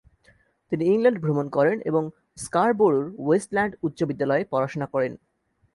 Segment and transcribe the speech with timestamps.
[0.71, 2.03] তিনি ইংল্যান্ড ভ্রমণ করেন এবং
[2.43, 5.13] স্কারবোরোর ওয়েস্টল্যান্ড উচ্চ বিদ্যালয়ে পড়াশোনা করেন।